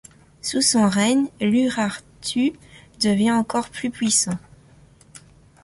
[0.41, 2.53] Sous son règne, l'Urartu
[3.01, 4.39] devient encore plus puissant.